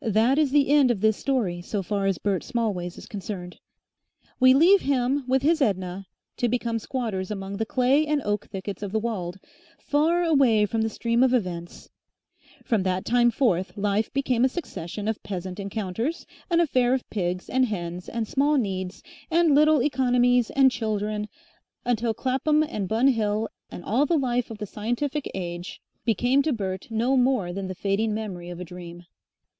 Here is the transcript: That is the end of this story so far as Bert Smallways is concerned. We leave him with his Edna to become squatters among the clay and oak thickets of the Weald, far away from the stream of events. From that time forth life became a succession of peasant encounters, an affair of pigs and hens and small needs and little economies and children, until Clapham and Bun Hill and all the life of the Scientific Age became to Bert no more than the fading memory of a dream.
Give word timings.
That 0.00 0.38
is 0.38 0.52
the 0.52 0.68
end 0.68 0.92
of 0.92 1.00
this 1.00 1.16
story 1.16 1.60
so 1.60 1.82
far 1.82 2.06
as 2.06 2.18
Bert 2.18 2.44
Smallways 2.44 2.96
is 2.98 3.06
concerned. 3.08 3.58
We 4.38 4.54
leave 4.54 4.82
him 4.82 5.24
with 5.26 5.42
his 5.42 5.60
Edna 5.60 6.06
to 6.36 6.48
become 6.48 6.78
squatters 6.78 7.32
among 7.32 7.56
the 7.56 7.66
clay 7.66 8.06
and 8.06 8.22
oak 8.22 8.46
thickets 8.46 8.84
of 8.84 8.92
the 8.92 9.00
Weald, 9.00 9.40
far 9.80 10.22
away 10.22 10.66
from 10.66 10.82
the 10.82 10.88
stream 10.88 11.24
of 11.24 11.34
events. 11.34 11.90
From 12.64 12.84
that 12.84 13.04
time 13.04 13.32
forth 13.32 13.76
life 13.76 14.10
became 14.14 14.44
a 14.44 14.48
succession 14.48 15.08
of 15.08 15.20
peasant 15.24 15.58
encounters, 15.58 16.24
an 16.48 16.60
affair 16.60 16.94
of 16.94 17.10
pigs 17.10 17.50
and 17.50 17.66
hens 17.66 18.08
and 18.08 18.28
small 18.28 18.56
needs 18.56 19.02
and 19.32 19.52
little 19.52 19.82
economies 19.82 20.50
and 20.50 20.70
children, 20.70 21.28
until 21.84 22.14
Clapham 22.14 22.62
and 22.62 22.88
Bun 22.88 23.08
Hill 23.08 23.48
and 23.68 23.84
all 23.84 24.06
the 24.06 24.16
life 24.16 24.48
of 24.48 24.58
the 24.58 24.64
Scientific 24.66 25.28
Age 25.34 25.80
became 26.04 26.40
to 26.42 26.52
Bert 26.52 26.86
no 26.88 27.16
more 27.16 27.52
than 27.52 27.66
the 27.66 27.74
fading 27.74 28.14
memory 28.14 28.48
of 28.48 28.60
a 28.60 28.64
dream. 28.64 29.02